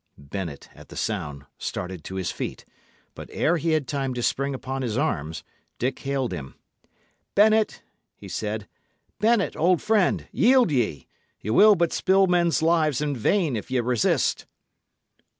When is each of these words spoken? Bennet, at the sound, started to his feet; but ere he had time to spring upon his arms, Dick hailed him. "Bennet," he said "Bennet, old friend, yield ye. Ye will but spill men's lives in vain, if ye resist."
Bennet, 0.17 0.67
at 0.73 0.89
the 0.89 0.95
sound, 0.95 1.45
started 1.59 2.03
to 2.05 2.15
his 2.15 2.31
feet; 2.31 2.65
but 3.13 3.29
ere 3.31 3.57
he 3.57 3.73
had 3.73 3.87
time 3.87 4.15
to 4.15 4.23
spring 4.23 4.55
upon 4.55 4.81
his 4.81 4.97
arms, 4.97 5.43
Dick 5.77 5.99
hailed 5.99 6.33
him. 6.33 6.55
"Bennet," 7.35 7.83
he 8.15 8.27
said 8.27 8.67
"Bennet, 9.19 9.55
old 9.55 9.79
friend, 9.79 10.27
yield 10.31 10.71
ye. 10.71 11.07
Ye 11.39 11.51
will 11.51 11.75
but 11.75 11.93
spill 11.93 12.25
men's 12.25 12.63
lives 12.63 12.99
in 12.99 13.15
vain, 13.15 13.55
if 13.55 13.69
ye 13.69 13.79
resist." 13.79 14.47